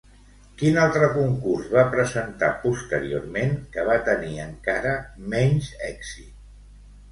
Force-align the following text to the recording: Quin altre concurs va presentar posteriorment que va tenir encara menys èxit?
Quin 0.59 0.77
altre 0.85 1.09
concurs 1.17 1.67
va 1.73 1.83
presentar 1.97 2.49
posteriorment 2.65 3.55
que 3.77 3.85
va 3.91 3.99
tenir 4.09 4.35
encara 4.49 4.97
menys 5.37 5.71
èxit? 5.93 6.45